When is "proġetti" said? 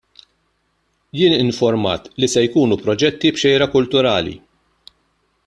2.87-3.33